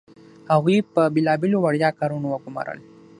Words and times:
هغوی 0.51 0.75
یې 0.79 0.87
په 0.93 1.01
بیلابیلو 1.15 1.57
وړيا 1.61 1.89
کارونو 1.99 2.27
وګمارل. 2.29 2.79